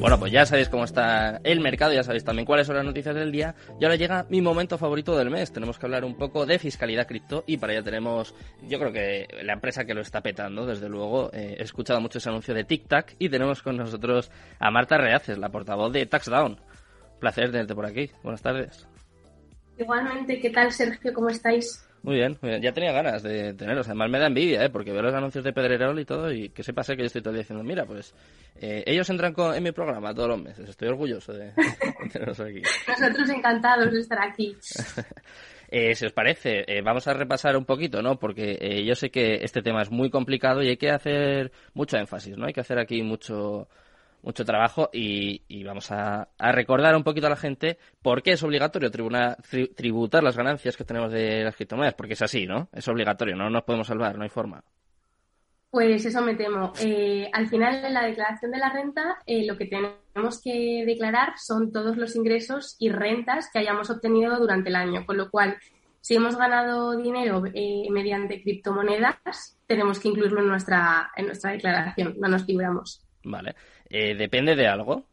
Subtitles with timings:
[0.00, 3.16] Bueno, pues ya sabéis cómo está el mercado, ya sabéis también cuáles son las noticias
[3.16, 3.56] del día.
[3.80, 5.52] Y ahora llega mi momento favorito del mes.
[5.52, 8.32] Tenemos que hablar un poco de fiscalidad cripto y para ello tenemos,
[8.68, 11.30] yo creo que la empresa que lo está petando, desde luego.
[11.32, 14.30] Eh, he escuchado mucho ese anuncio de TikTok y tenemos con nosotros
[14.60, 16.60] a Marta Reaces, la portavoz de TaxDown.
[17.18, 18.08] Placer tenerte por aquí.
[18.22, 18.86] Buenas tardes.
[19.78, 21.12] Igualmente, ¿qué tal Sergio?
[21.12, 21.87] ¿Cómo estáis?
[22.08, 23.86] Muy bien, muy bien, ya tenía ganas de tenerlos.
[23.86, 24.70] Además me da envidia, ¿eh?
[24.70, 27.20] porque veo los anuncios de Pedrerol y todo y que sepa ser que yo estoy
[27.20, 28.14] todo el día diciendo, mira, pues
[28.62, 30.70] eh, ellos entran en mi programa todos los meses.
[30.70, 31.52] Estoy orgulloso de,
[32.10, 32.62] tenerlos aquí.
[32.88, 34.56] Nosotros encantados de estar aquí.
[35.70, 38.18] Eh, si os parece, eh, vamos a repasar un poquito, ¿no?
[38.18, 41.98] Porque eh, yo sé que este tema es muy complicado y hay que hacer mucho
[41.98, 42.46] énfasis, ¿no?
[42.46, 43.68] Hay que hacer aquí mucho
[44.22, 48.90] mucho trabajo y, vamos a, recordar un poquito a la gente por qué es obligatorio
[48.90, 52.68] tributar las ganancias que tenemos de las criptomonedas, porque es así, ¿no?
[52.72, 54.62] Es obligatorio, no nos podemos salvar, no hay forma.
[55.70, 56.72] Pues eso me temo.
[56.80, 61.34] Eh, al final, en la declaración de la renta, eh, lo que tenemos que declarar
[61.36, 65.58] son todos los ingresos y rentas que hayamos obtenido durante el año, con lo cual,
[66.00, 72.14] si hemos ganado dinero eh, mediante criptomonedas, tenemos que incluirlo en nuestra, en nuestra declaración,
[72.18, 73.07] no nos libramos.
[73.28, 73.54] Vale.
[73.88, 75.04] Eh, ¿Depende de algo?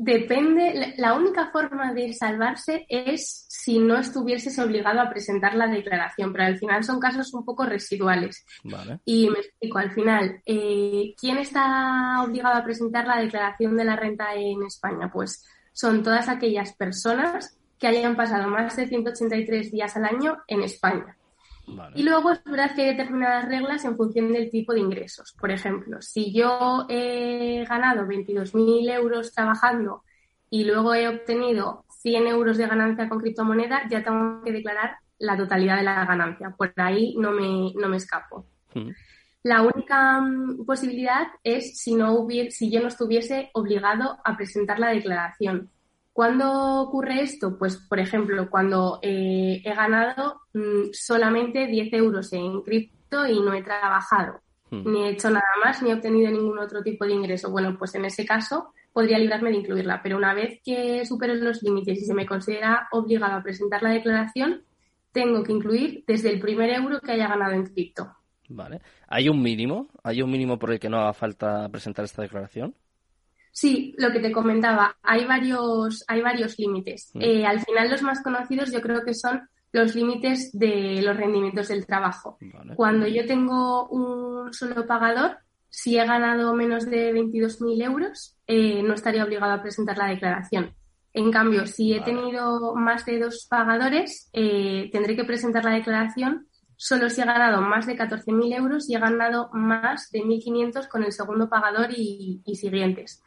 [0.00, 6.32] Depende, la única forma de salvarse es si no estuvieses obligado a presentar la declaración,
[6.32, 8.46] pero al final son casos un poco residuales.
[9.04, 13.96] Y me explico, al final, eh, ¿quién está obligado a presentar la declaración de la
[13.96, 15.10] renta en España?
[15.12, 20.62] Pues son todas aquellas personas que hayan pasado más de 183 días al año en
[20.62, 21.16] España.
[21.94, 25.34] Y luego es verdad que hay determinadas reglas en función del tipo de ingresos.
[25.38, 30.02] Por ejemplo, si yo he ganado 22.000 euros trabajando
[30.50, 35.36] y luego he obtenido 100 euros de ganancia con criptomoneda, ya tengo que declarar la
[35.36, 36.54] totalidad de la ganancia.
[36.56, 38.46] Por ahí no me, no me escapo.
[38.74, 38.90] Mm.
[39.42, 44.78] La única mm, posibilidad es si, no hubiera, si yo no estuviese obligado a presentar
[44.78, 45.70] la declaración.
[46.18, 47.56] ¿Cuándo ocurre esto?
[47.56, 53.54] Pues, por ejemplo, cuando eh, he ganado mm, solamente 10 euros en cripto y no
[53.54, 54.82] he trabajado, hmm.
[54.90, 57.52] ni he hecho nada más, ni he obtenido ningún otro tipo de ingreso.
[57.52, 61.62] Bueno, pues en ese caso podría librarme de incluirla, pero una vez que supero los
[61.62, 64.64] límites y se me considera obligado a presentar la declaración,
[65.12, 68.12] tengo que incluir desde el primer euro que haya ganado en cripto.
[68.48, 68.80] Vale.
[69.06, 69.86] ¿Hay un mínimo?
[70.02, 72.74] ¿Hay un mínimo por el que no haga falta presentar esta declaración?
[73.52, 77.10] Sí, lo que te comentaba, hay varios, hay varios límites.
[77.14, 77.22] Mm.
[77.22, 81.68] Eh, al final los más conocidos yo creo que son los límites de los rendimientos
[81.68, 82.38] del trabajo.
[82.76, 85.38] Cuando yo tengo un solo pagador,
[85.68, 90.74] si he ganado menos de 22.000 euros, eh, no estaría obligado a presentar la declaración.
[91.12, 96.46] En cambio, si he tenido más de dos pagadores, eh, tendré que presentar la declaración
[96.76, 101.02] solo si he ganado más de 14.000 euros y he ganado más de 1.500 con
[101.02, 103.22] el segundo pagador y siguientes.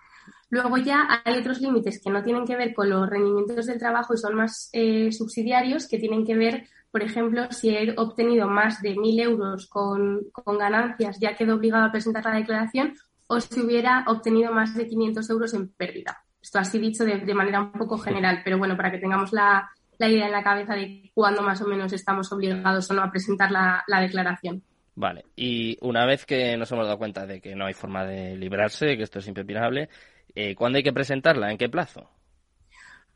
[0.52, 4.14] Luego ya hay otros límites que no tienen que ver con los rendimientos del trabajo
[4.14, 8.82] y son más eh, subsidiarios, que tienen que ver, por ejemplo, si he obtenido más
[8.82, 10.20] de 1.000 euros con,
[10.60, 12.94] ganancias, ya quedo obligado a presentar la declaración,
[13.28, 16.22] o si hubiera obtenido más de 500 euros en pérdida.
[16.42, 19.70] Esto así dicho de, manera un poco general, pero bueno, para que tengamos la,
[20.00, 23.52] idea en la cabeza de cuándo más o menos estamos obligados o no a presentar
[23.52, 24.62] la, la declaración.
[24.96, 28.36] Vale, y una vez que nos hemos dado cuenta de que no hay forma de
[28.36, 29.88] librarse, que esto es impepinable,
[30.36, 31.52] eh, ¿Cuándo hay que presentarla?
[31.52, 32.10] ¿En qué plazo?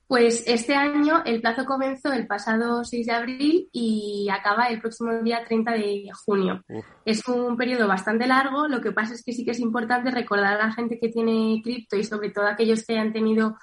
[0.07, 5.11] Pues este año el plazo comenzó el pasado 6 de abril y acaba el próximo
[5.23, 6.63] día 30 de junio.
[7.05, 10.61] Es un periodo bastante largo, lo que pasa es que sí que es importante recordar
[10.61, 13.57] a la gente que tiene cripto y sobre todo a aquellos que hayan tenido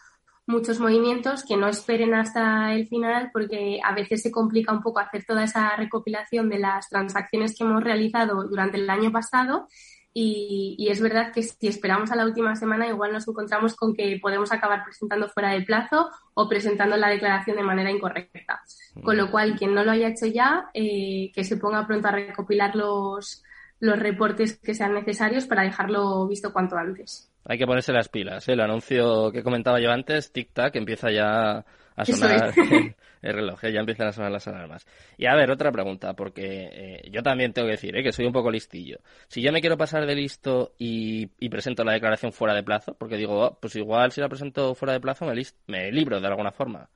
[0.44, 4.98] muchos movimientos que no esperen hasta el final porque a veces se complica un poco
[4.98, 9.68] hacer toda esa recopilación de las transacciones que hemos realizado durante el año pasado
[10.14, 14.18] y, es verdad que si esperamos a la última semana, igual nos encontramos con que
[14.20, 18.60] podemos acabar presentando fuera de plazo o presentando la declaración de manera incorrecta.
[19.02, 22.12] Con lo cual, quien no lo haya hecho ya, eh, que se ponga pronto a
[22.12, 23.42] recopilar los,
[23.80, 27.30] los reportes que sean necesarios para dejarlo visto cuanto antes.
[27.44, 28.46] Hay que ponerse las pilas.
[28.48, 28.52] ¿eh?
[28.52, 31.64] El anuncio que comentaba yo antes, tic-tac, empieza ya
[31.96, 32.52] a sonar
[33.22, 33.72] el reloj, ¿eh?
[33.72, 34.86] ya empiezan a sonar las alarmas.
[35.16, 38.02] Y a ver, otra pregunta, porque eh, yo también tengo que decir ¿eh?
[38.02, 38.98] que soy un poco listillo.
[39.28, 43.16] Si yo me quiero pasar de listo y, presento la declaración fuera de plazo, porque
[43.16, 45.34] digo, oh, pues igual si la presento fuera de plazo me,
[45.66, 46.88] me libro de alguna forma.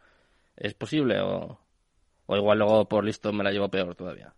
[0.56, 1.60] ¿Es posible o,
[2.26, 4.32] o igual luego por listo me la llevo peor todavía?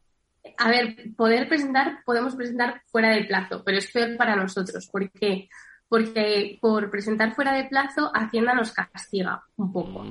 [0.56, 4.88] A ver, poder presentar, podemos presentar fuera de plazo, pero es peor para nosotros.
[4.88, 5.49] ¿Por qué?
[5.88, 10.05] Porque por presentar fuera de plazo, Hacienda nos castiga un poco.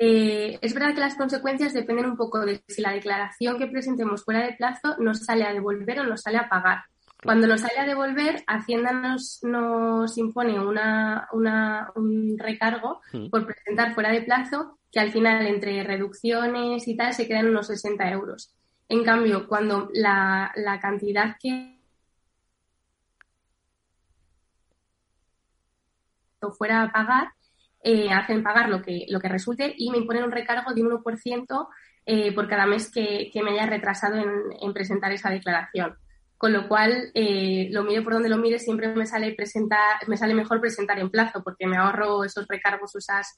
[0.00, 0.04] Mm.
[0.06, 4.24] Eh, es verdad que las consecuencias dependen un poco de si la declaración que presentemos
[4.24, 6.84] fuera de plazo nos sale a devolver o nos sale a pagar.
[7.24, 13.30] Cuando nos haya a devolver, Hacienda nos, nos impone una, un recargo hmm.
[13.30, 17.68] por presentar fuera de plazo, que al final, entre reducciones y tal, se quedan unos
[17.68, 18.54] 60 euros.
[18.90, 21.80] En cambio, cuando la, la cantidad que
[26.58, 27.32] fuera a pagar,
[27.86, 31.68] eh, hacen pagar lo que, lo que resulte y me imponen un recargo de 1%
[32.06, 35.94] eh, por cada mes que, me haya retrasado en, presentar esa declaración.
[36.38, 40.16] Con lo cual, eh, lo mire por donde lo mire, siempre me sale, presentar, me
[40.16, 43.36] sale mejor presentar en plazo porque me ahorro esos recargos, esas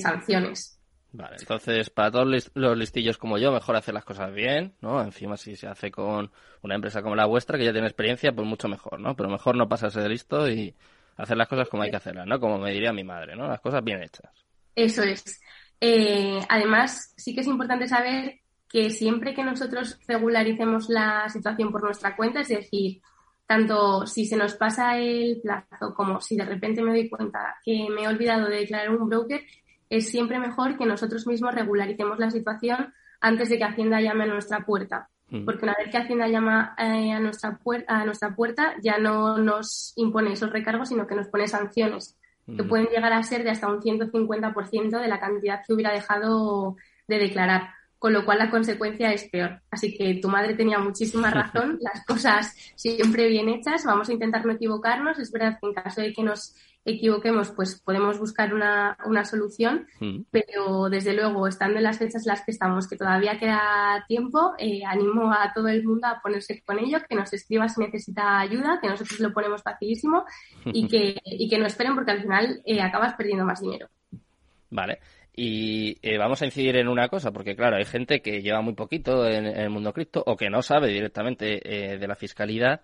[0.00, 0.78] sanciones.
[1.14, 5.02] Vale, entonces para todos los listillos como yo, mejor hacer las cosas bien, ¿no?
[5.02, 6.30] Encima si se hace con
[6.62, 9.16] una empresa como la vuestra, que ya tiene experiencia, pues mucho mejor, ¿no?
[9.16, 10.74] Pero mejor no pasarse de listo y
[11.16, 12.40] hacer las cosas como hay que hacerlas, ¿no?
[12.40, 13.46] Como me diría mi madre, ¿no?
[13.46, 14.30] Las cosas bien hechas.
[14.74, 15.40] Eso es.
[15.80, 21.82] Eh, además, sí que es importante saber que siempre que nosotros regularicemos la situación por
[21.82, 23.02] nuestra cuenta, es decir,
[23.46, 27.88] tanto si se nos pasa el plazo como si de repente me doy cuenta que
[27.90, 29.42] me he olvidado de declarar un broker,
[29.90, 34.28] es siempre mejor que nosotros mismos regularicemos la situación antes de que Hacienda llame a
[34.28, 35.10] nuestra puerta.
[35.44, 37.58] Porque una vez que Hacienda llama eh, a, nuestra
[37.88, 42.64] a nuestra puerta, ya no nos impone esos recargos, sino que nos pone sanciones, que
[42.64, 46.76] pueden llegar a ser de hasta un 150% de la cantidad que hubiera dejado
[47.08, 47.70] de declarar
[48.02, 49.62] con lo cual la consecuencia es peor.
[49.70, 54.44] Así que tu madre tenía muchísima razón, las cosas siempre bien hechas, vamos a intentar
[54.44, 58.96] no equivocarnos, es verdad que en caso de que nos equivoquemos, pues podemos buscar una,
[59.06, 60.22] una solución, mm.
[60.30, 64.54] pero desde luego, estando en las fechas en las que estamos, que todavía queda tiempo,
[64.58, 68.40] eh, animo a todo el mundo a ponerse con ello, que nos escriba si necesita
[68.40, 70.24] ayuda, que nosotros lo ponemos facilísimo
[70.64, 73.88] y que, y que no esperen porque al final eh, acabas perdiendo más dinero.
[74.70, 74.98] Vale.
[75.34, 78.74] Y eh, vamos a incidir en una cosa, porque claro, hay gente que lleva muy
[78.74, 81.46] poquito en, el mundo cripto o que no sabe directamente
[81.98, 82.82] de la fiscalidad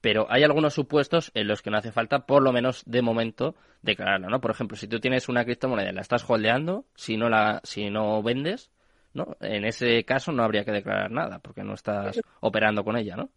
[0.00, 3.54] pero hay algunos supuestos en los que no hace falta, por lo menos de momento,
[3.82, 4.40] declararlo, ¿no?
[4.40, 7.90] Por ejemplo, si tú tienes una criptomoneda y la estás holdeando, si no la, si
[7.90, 8.70] no vendes,
[9.12, 9.36] ¿no?
[9.40, 13.30] En ese caso no habría que declarar nada, porque no estás operando con ella, ¿no?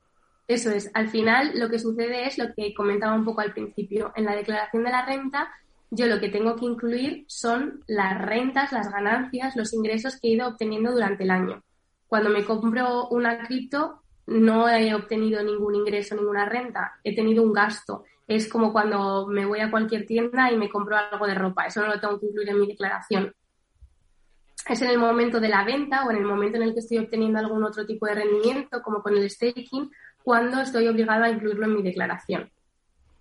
[0.48, 0.92] Eso es.
[0.94, 4.12] Al final, lo que sucede es lo que comentaba un poco al principio.
[4.16, 5.50] En la declaración de la renta,
[5.90, 10.32] yo lo que tengo que incluir son las rentas, las ganancias, los ingresos que he
[10.32, 11.64] ido obteniendo durante el año.
[12.08, 17.54] Cuando me compro una cripto, no he obtenido ningún ingreso, ninguna renta, he tenido un
[17.54, 18.06] gasto.
[18.28, 21.82] Es como cuando me voy a cualquier tienda y me compro algo de ropa, eso
[21.82, 23.34] no lo tengo que incluir en mi declaración.
[24.68, 27.00] Es en el momento de la venta o en el momento en el que estoy
[27.00, 29.92] obteniendo algún otro tipo de rendimiento, como con el staking,
[30.24, 32.50] cuando estoy obligado a incluirlo en mi declaración.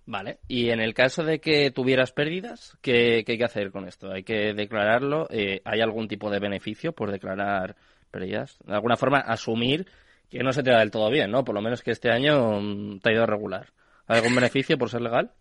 [0.05, 4.11] Vale, y en el caso de que tuvieras pérdidas, ¿qué, hay que hacer con esto?
[4.11, 5.27] ¿Hay que declararlo?
[5.29, 7.75] Eh, ¿Hay algún tipo de beneficio por declarar
[8.11, 8.57] pérdidas?
[8.65, 9.87] De alguna forma, asumir
[10.37, 11.43] que no se te da del todo bien, ¿no?
[11.43, 13.71] Por lo menos que este año mm, te ha ido regular.
[14.07, 15.31] ¿Hay algún beneficio por ser legal?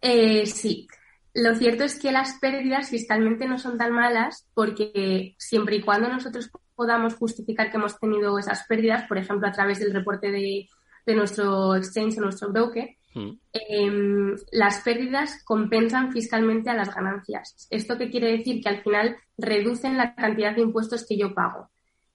[0.00, 0.86] Eh, sí.
[1.32, 6.08] Lo cierto es que las pérdidas fiscalmente no son tan malas porque siempre y cuando
[6.08, 10.68] nosotros podamos justificar que hemos tenido esas pérdidas, por ejemplo, a través del reporte de,
[11.06, 13.30] nuestro exchange o nuestro broker, mm.
[13.52, 17.66] em, las pérdidas compensan fiscalmente a las ganancias.
[17.70, 18.62] ¿Esto qué quiere decir?
[18.62, 21.68] Que al final reducen la cantidad de impuestos que yo pago.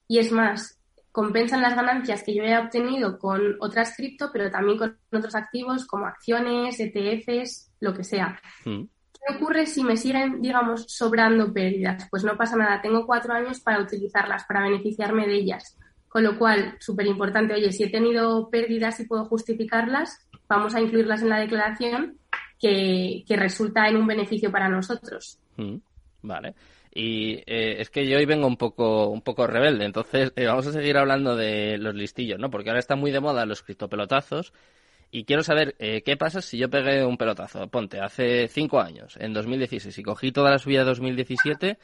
[0.07, 0.79] Y es más,
[1.15, 5.85] compensan las ganancias que yo he obtenido con otras cripto, pero también con otros activos
[5.85, 8.37] como acciones, ETFs, lo que sea.
[8.65, 8.81] Hmm.
[9.13, 12.05] ¿Qué ocurre si me siguen, digamos, sobrando pérdidas?
[12.11, 15.77] Pues no pasa nada, tengo cuatro años para utilizarlas, para beneficiarme de ellas.
[16.09, 20.81] Con lo cual, súper importante, oye, si he tenido pérdidas y puedo justificarlas, vamos a
[20.81, 22.17] incluirlas en la declaración
[22.59, 25.39] que, resulta en un beneficio para nosotros.
[25.55, 25.77] Hmm.
[26.25, 26.55] Vale.
[26.93, 30.65] Y eh, es que yo hoy vengo un poco, un poco rebelde, entonces eh, vamos
[30.67, 32.49] a seguir hablando de los listillos, ¿no?
[32.49, 34.53] Porque ahora está muy de moda los criptopelotazos
[35.11, 37.67] y quiero saber eh, qué pasa si yo pegué un pelotazo.
[37.67, 41.77] Ponte, hace cinco años, en 2016, y cogí toda la subida de 2017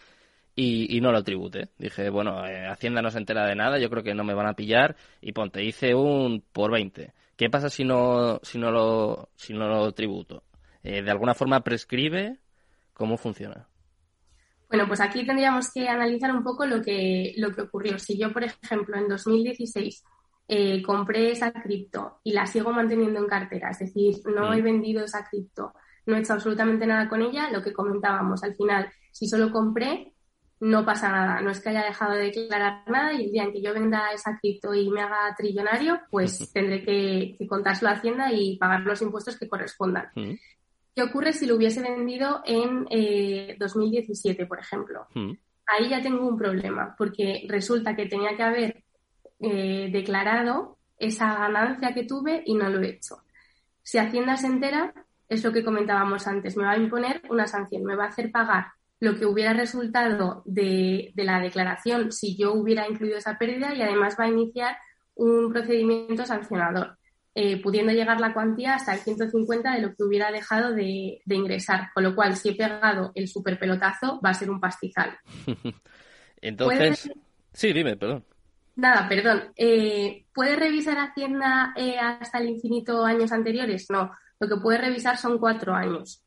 [0.55, 1.69] y, y no lo tribute.
[1.77, 4.53] Dije, bueno, Hacienda no se entera de nada, yo creo que no me van a
[4.55, 7.13] pillar y ponte, hice un por 20.
[7.36, 10.43] ¿Qué pasa si no, si no, lo, si no lo tributo?
[10.83, 12.39] ¿De alguna forma prescribe?
[12.93, 13.67] ¿Cómo funciona?
[14.72, 18.00] Bueno, pues aquí tendríamos que analizar un poco lo que, lo que ocurrió.
[18.00, 20.01] Si yo, por ejemplo, en 2016
[20.48, 25.04] eh, compré esa cripto y la sigo manteniendo en cartera, es decir, no he vendido
[25.04, 25.74] esa cripto,
[26.06, 30.13] no he hecho absolutamente nada con ella, lo que comentábamos, al final, si solo compré,
[30.62, 33.51] no pasa nada, no es que haya dejado de declarar nada y el día en
[33.51, 38.32] que yo venda esa cripto y me haga trillonario, pues tendré que, contárselo a Hacienda
[38.32, 40.12] y pagar los impuestos que correspondan.
[41.01, 42.86] ¿Qué ocurre si lo hubiese vendido en
[43.58, 45.08] 2017, eh, por ejemplo?
[45.15, 45.31] Hmm.
[45.65, 48.84] Ahí ya tengo un problema, porque resulta que tenía que haber
[49.39, 53.15] eh, declarado esa ganancia que tuve y no lo he hecho.
[53.81, 54.93] Si Hacienda se entera,
[55.27, 58.31] es lo que comentábamos antes, me va a imponer una sanción, me va a hacer
[58.31, 58.67] pagar
[59.00, 64.17] lo que hubiera resultado de, la declaración si yo hubiera incluido esa pérdida y además
[64.20, 64.77] va a iniciar
[65.15, 67.00] un procedimiento sancionador,
[67.33, 71.89] eh, pudiendo llegar la cuantía hasta el 150 de lo que hubiera dejado de, ingresar.
[71.93, 75.17] Con lo cual, si he pegado el superpelotazo, va a ser un pastizal.
[76.41, 77.09] Entonces,
[77.53, 78.25] sí, dime, perdón.
[78.75, 79.51] Nada, perdón.
[79.55, 83.88] Eh, ¿Puede revisar Hacienda eh, hasta el infinito años anteriores?
[83.89, 84.11] No.
[84.39, 86.23] Lo que puede revisar son cuatro años,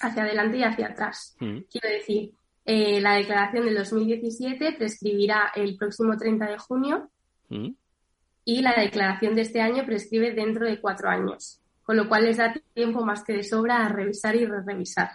[0.00, 1.36] hacia adelante y hacia atrás.
[1.40, 1.58] Mm.
[1.70, 2.32] Quiero decir,
[2.64, 7.10] eh, la declaración del 2017 prescribirá el próximo 30 de junio
[7.50, 7.68] mm.
[8.44, 12.36] Y la declaración de este año prescribe dentro de cuatro años, con lo cual les
[12.36, 15.10] da tiempo más que de sobra a revisar y re-revisar.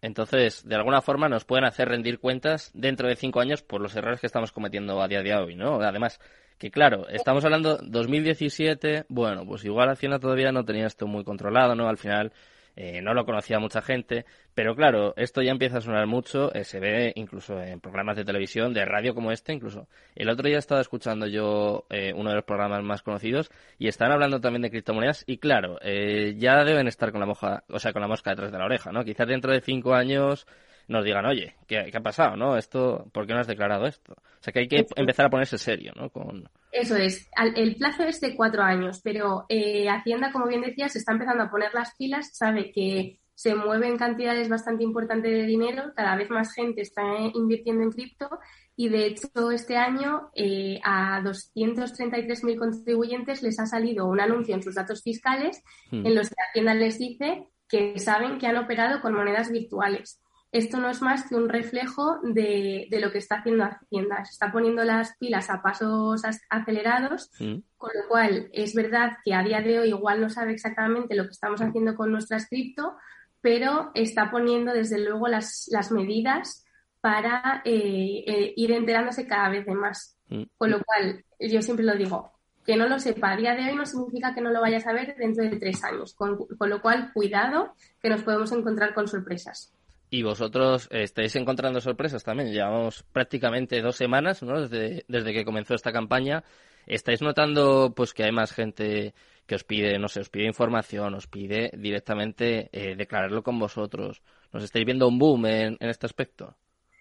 [0.00, 3.96] Entonces, de alguna forma nos pueden hacer rendir cuentas dentro de cinco años por los
[3.96, 5.80] errores que estamos cometiendo a día de hoy, ¿no?
[5.80, 6.20] Además,
[6.56, 11.74] que claro, estamos hablando 2017, bueno, pues igual Hacienda todavía no tenía esto muy controlado,
[11.74, 11.88] ¿no?
[11.88, 12.32] Al final
[12.80, 16.62] eh, no lo conocía mucha gente, pero claro, esto ya empieza a sonar mucho, eh,
[16.62, 19.88] se ve incluso en programas de televisión, de radio como este, incluso.
[20.14, 24.12] El otro día estaba escuchando yo eh, uno de los programas más conocidos y están
[24.12, 28.00] hablando también de criptomonedas y claro, ya deben estar con la moja, o sea, con
[28.00, 29.02] la mosca detrás de la oreja, ¿no?
[29.02, 30.46] Quizás dentro de cinco años
[30.86, 32.56] nos digan, oye, ¿qué, ha pasado, no?
[32.56, 34.12] Esto, ¿por qué no has declarado esto?
[34.12, 36.10] O sea, que hay que empezar a ponerse serio, ¿no?
[36.10, 36.48] Con...
[36.70, 37.28] Eso es.
[37.56, 41.50] El plazo es de cuatro años, pero eh, Hacienda, como bien decías, está empezando a
[41.50, 46.52] poner las pilas, sabe que se mueven cantidades bastante importantes de dinero, cada vez más
[46.52, 47.02] gente está
[47.34, 48.28] invirtiendo en cripto
[48.74, 54.62] y de hecho este año eh, a 233.000 contribuyentes les ha salido un anuncio en
[54.64, 56.04] sus datos fiscales hmm.
[56.04, 60.78] en los que Hacienda les dice que saben que han operado con monedas virtuales esto
[60.78, 64.24] no es más que un reflejo de, lo que está haciendo Hacienda.
[64.24, 67.56] Se está poniendo las pilas a pasos acelerados, mm.
[67.76, 71.24] con lo cual es verdad que a día de hoy igual no sabe exactamente lo
[71.24, 72.96] que estamos haciendo con nuestra cripto,
[73.42, 76.64] pero está poniendo desde luego las, medidas
[77.00, 80.16] para eh, eh, ir enterándose cada vez de más.
[80.28, 80.44] Mm.
[80.56, 82.32] Con lo cual, yo siempre lo digo,
[82.64, 84.80] que no lo sepa a día de hoy no significa que no lo vaya a
[84.80, 86.14] saber dentro de tres años.
[86.14, 89.74] con lo cual, cuidado, que nos podemos encontrar con sorpresas.
[90.10, 92.52] Y vosotros estáis encontrando sorpresas también.
[92.52, 94.60] Llevamos prácticamente dos semanas, ¿no?
[94.60, 96.44] Desde, desde que comenzó esta campaña.
[96.86, 99.14] ¿Estáis notando pues que hay más gente
[99.46, 104.22] que os pide, no sé, os pide información, os pide directamente eh, declararlo con vosotros?
[104.52, 106.56] ¿Nos estáis viendo un boom en, este aspecto?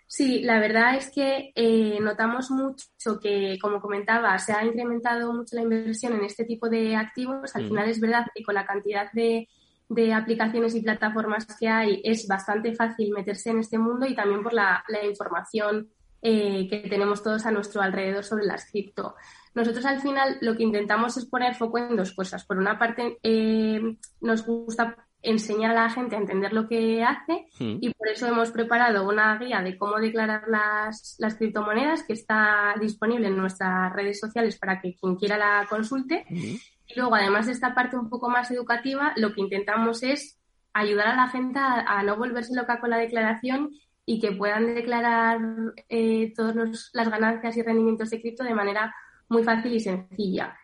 [0.06, 5.56] Sí, la verdad es que eh, notamos mucho que, como comentaba, se ha incrementado mucho
[5.56, 7.56] la inversión en este tipo de activos.
[7.56, 7.68] Al mm.
[7.68, 9.48] final es verdad que con la cantidad de
[9.90, 14.44] de aplicaciones y plataformas que hay, es bastante fácil meterse en este mundo y también
[14.44, 15.90] por la, información
[16.22, 19.16] eh, que tenemos todos a nuestro alrededor sobre las cripto.
[19.54, 22.46] Nosotros al final lo que intentamos es poner foco en dos cosas.
[22.46, 23.82] Por una parte, eh,
[24.22, 27.78] nos gusta enseñar a la gente a entender lo que hace hmm.
[27.82, 32.76] y por eso hemos preparado una guía de cómo declarar las, las criptomonedas que está
[32.80, 36.26] disponible en nuestras redes sociales para que quien quiera la consulte.
[36.30, 36.56] Hmm.
[36.96, 40.40] Luego, además de esta parte un poco más educativa, lo que intentamos es
[40.74, 43.72] ayudar a la gente a, no volverse loca con la declaración
[44.06, 45.40] y que puedan declarar
[45.90, 48.96] eh, todas las ganancias y rendimientos de cripto de manera
[49.28, 50.56] muy fácil y sencilla.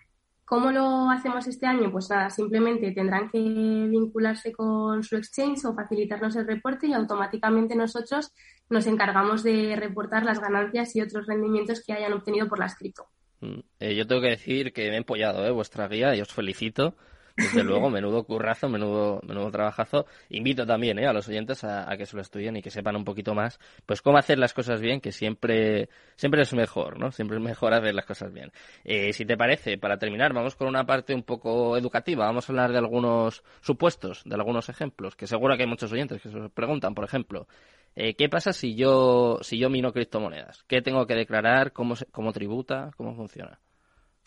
[0.45, 1.91] ¿Cómo lo hacemos este año?
[1.91, 7.75] Pues nada, simplemente tendrán que vincularse con su exchange o facilitarnos el reporte y automáticamente
[7.75, 8.33] nosotros
[8.69, 13.07] nos encargamos de reportar las ganancias y otros rendimientos que hayan obtenido por las cripto.
[13.43, 13.59] Mm.
[13.79, 15.51] Eh, yo tengo que decir que me he empollado ¿eh?
[15.51, 16.95] vuestra guía y os felicito.
[17.35, 20.05] Desde luego, menudo currazo, menudo, menudo trabajazo.
[20.29, 21.07] Invito también ¿eh?
[21.07, 24.01] a los oyentes a, que se lo estudien y que sepan un poquito más, pues
[24.01, 27.11] cómo hacer las cosas bien, que siempre, siempre es mejor, ¿no?
[27.11, 28.51] Siempre es mejor hacer las cosas bien.
[28.83, 32.25] Eh, si te parece, para terminar, vamos con una parte un poco educativa.
[32.25, 36.21] Vamos a hablar de algunos supuestos, de algunos ejemplos, que seguro que hay muchos oyentes
[36.21, 37.47] que se preguntan, por ejemplo,
[37.95, 40.63] eh, ¿Qué pasa si yo, si yo mino criptomonedas?
[40.67, 41.73] ¿Qué tengo que declarar?
[41.73, 42.91] ¿Cómo, cómo tributa?
[42.97, 43.59] ¿Cómo funciona?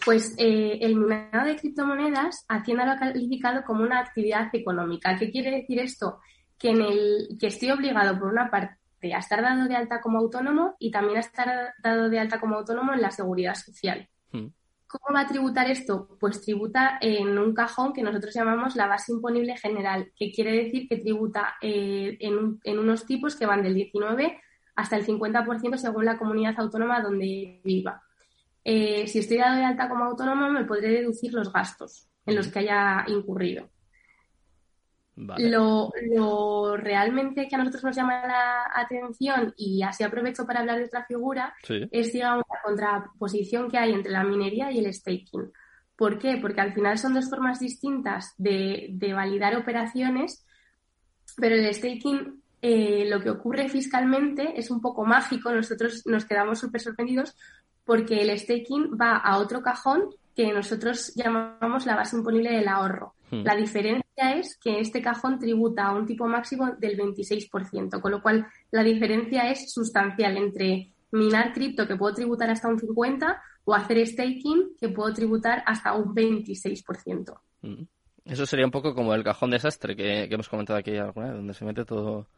[0.05, 5.17] Pues eh, el minado de criptomonedas, Hacienda lo ha calificado como una actividad económica.
[5.19, 6.21] ¿Qué quiere decir esto?
[6.59, 8.77] Que, en el, que estoy obligado, por una parte,
[9.15, 12.57] a estar dado de alta como autónomo y también a estar dado de alta como
[12.57, 14.09] autónomo en la seguridad social.
[14.89, 16.17] ¿Cómo va a tributar esto?
[16.21, 20.89] Pues tributa en un cajón que nosotros llamamos la base imponible general, que quiere decir
[20.89, 24.41] que tributa eh, en, unos tipos que van del 19
[24.77, 28.03] hasta el 50% según la comunidad autónoma donde viva.
[28.63, 32.49] Eh, si estoy dado de alta como autónomo, me podré deducir los gastos en los
[32.49, 33.69] que haya incurrido.
[35.17, 40.85] Lo, realmente que a nosotros nos llama la atención, y así aprovecho para hablar de
[40.85, 41.55] otra figura,
[41.91, 45.51] es, digamos, la contraposición que hay entre la minería y el staking.
[45.97, 46.37] ¿Por qué?
[46.41, 50.45] Porque al final son dos formas distintas de, validar operaciones,
[51.37, 55.51] pero el staking eh, lo que ocurre fiscalmente es un poco mágico.
[55.51, 57.35] Nosotros nos quedamos súper sorprendidos
[57.87, 63.15] porque el staking va a otro cajón que nosotros llamamos la base imponible del ahorro.
[63.31, 63.43] Hmm.
[63.43, 68.21] La diferencia es que este cajón tributa a un tipo máximo del 26%, con lo
[68.23, 73.75] cual la diferencia es sustancial entre minar cripto, que puedo tributar hasta un 50%, o
[73.75, 77.35] hacer staking, que puedo tributar hasta un 26%.
[77.63, 77.85] Hmm.
[78.27, 81.37] Eso sería un poco como el cajón desastre que, que hemos comentado aquí alguna vez,
[81.37, 82.29] donde se mete todo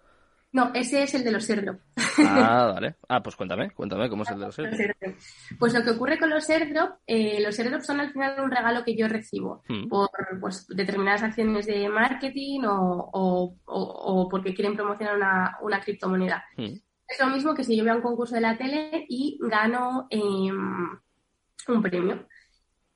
[0.50, 1.81] no, ese es el de los airdrop.
[2.19, 2.97] Ah, vale.
[3.09, 5.14] Ah, pues cuéntame, cuéntame cómo es el de los airdrop.
[5.59, 8.83] Pues lo que ocurre con los airdrop, eh, los airdrop son al final un regalo
[8.83, 9.88] que yo recibo hmm.
[9.88, 15.17] por pues, determinadas acciones de marketing o, porque quieren promocionar
[15.61, 16.45] una, criptomoneda.
[16.57, 16.75] Hmm.
[17.07, 20.07] Es lo mismo que si yo voy a un concurso de la tele y gano
[20.11, 20.99] em,
[21.69, 22.26] un premio.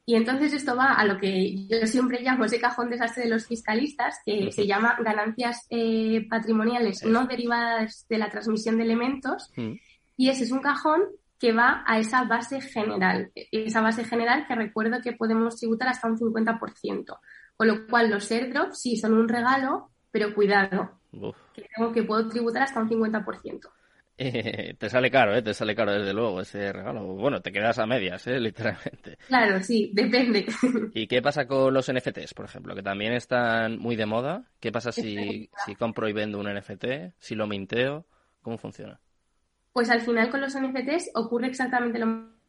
[0.04, 3.46] Y entonces esto va a lo que yo siempre llamo ese cajón desastre de los
[3.46, 9.50] fiscalistas, que se llama ganancias eh, patrimoniales no derivadas de la transmisión de elementos.
[9.56, 9.74] Mm.
[10.16, 11.02] Y ese es un cajón
[11.38, 13.30] que va a esa base general.
[13.34, 17.18] Esa base general que recuerdo que podemos tributar hasta un 50%.
[17.56, 20.98] Con lo cual los airdrops sí son un regalo, pero cuidado,
[21.54, 23.68] que tengo que puedo tributar hasta un 50%.
[24.22, 25.42] Eh, te sale caro, ¿eh?
[25.42, 27.04] Te sale caro, desde luego, ese regalo.
[27.04, 28.38] Bueno, te quedas a medias, ¿eh?
[28.40, 29.18] Literalmente.
[29.26, 30.46] Claro, sí, depende.
[30.94, 32.74] ¿Y qué pasa con los NFTs, por ejemplo?
[32.74, 34.44] Que también están muy de moda.
[34.60, 37.14] ¿Qué pasa si, si compro y vendo un NFT?
[37.18, 38.06] ¿Si lo minteo?
[38.42, 39.00] ¿Cómo funciona?
[39.72, 42.41] Pues al final con los NFTs ocurre exactamente lo mismo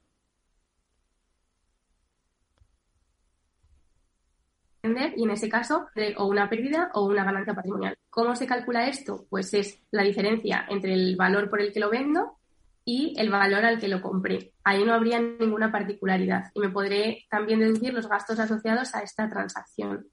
[5.16, 7.98] y en ese caso o una pérdida o una ganancia patrimonial.
[8.10, 9.26] ¿Cómo se calcula esto?
[9.30, 12.38] Pues es la diferencia entre el valor por el que lo vendo
[12.86, 14.54] y el valor al que lo compré.
[14.64, 19.30] Ahí no habría ninguna particularidad y me podré también deducir los gastos asociados a esta
[19.30, 20.08] transacción.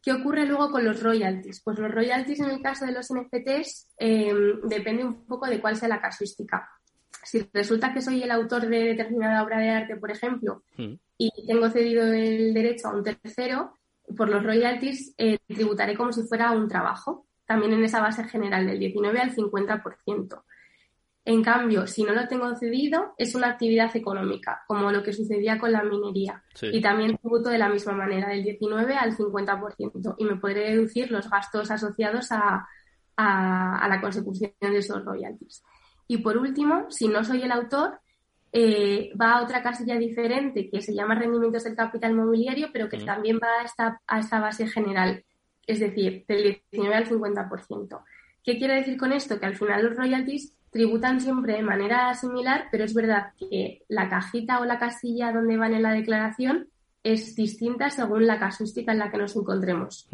[0.00, 1.60] ¿Qué ocurre luego con los royalties?
[1.62, 4.32] Pues los royalties en el caso de los NFTs eh,
[4.64, 6.68] depende un poco de cuál sea la casuística.
[7.24, 10.94] Si resulta que soy el autor de determinada obra de arte, por ejemplo, hmm.
[11.18, 13.74] y tengo cedido el derecho a un tercero,
[14.16, 18.66] por los royalties eh, tributaré como si fuera un trabajo, también en esa base general
[18.66, 20.42] del 19 al 50%.
[21.24, 25.58] En cambio, si no lo tengo cedido, es una actividad económica, como lo que sucedía
[25.58, 26.42] con la minería.
[26.62, 30.14] Y también tributo de la misma manera, del 19 al 50%.
[30.16, 32.66] Y me podré deducir los gastos asociados a,
[33.16, 35.62] a la consecución de esos royalties.
[36.06, 38.00] Y por último, si no soy el autor,
[38.52, 42.98] eh, va a otra casilla diferente que se llama rendimientos del capital mobiliario, pero que
[42.98, 45.24] también va a esta, a esta base general,
[45.66, 48.00] es decir, del 19 al 50%.
[48.42, 49.38] ¿Qué quiere decir con esto?
[49.38, 54.08] Que al final los royalties tributan siempre de manera similar, pero es verdad que la
[54.08, 56.68] cajita o la casilla donde van en la declaración
[57.02, 60.08] es distinta según la casuística en la que nos encontremos.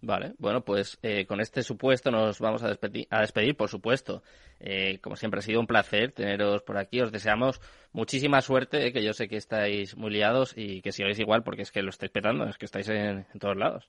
[0.00, 4.22] Vale, bueno, pues eh, con este supuesto nos vamos a despedir, a despedir por supuesto.
[4.60, 7.00] Eh, como siempre ha sido un placer teneros por aquí.
[7.00, 7.60] Os deseamos
[7.92, 11.62] muchísima suerte, eh, que yo sé que estáis muy liados y que sigáis igual porque
[11.62, 13.88] es que lo estáis petando, es que estáis en, todos lados.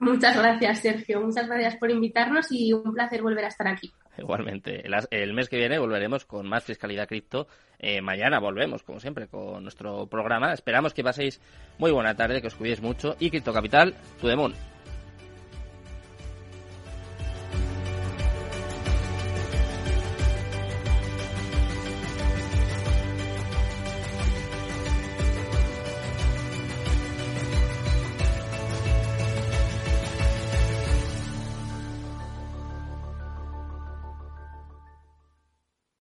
[0.00, 1.20] Muchas gracias, Sergio.
[1.20, 3.92] Muchas gracias por invitarnos y un placer volver a estar aquí.
[4.18, 4.82] Igualmente.
[5.10, 7.46] El, mes que viene volveremos con más fiscalidad cripto.
[8.02, 10.52] mañana volvemos, como siempre, con nuestro programa.
[10.52, 11.40] Esperamos que paséis
[11.78, 13.14] muy buena tarde, que os cuidéis mucho.
[13.20, 14.52] Y Cripto Capital, tu demon.